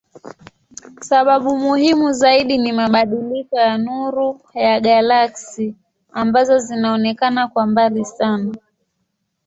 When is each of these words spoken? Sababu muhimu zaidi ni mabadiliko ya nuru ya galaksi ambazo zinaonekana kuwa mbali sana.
Sababu 1.01 1.57
muhimu 1.57 2.11
zaidi 2.13 2.57
ni 2.57 2.71
mabadiliko 2.73 3.57
ya 3.59 3.77
nuru 3.77 4.41
ya 4.53 4.79
galaksi 4.79 5.75
ambazo 6.13 6.57
zinaonekana 6.59 7.47
kuwa 7.47 7.65
mbali 7.67 8.05
sana. 8.05 8.55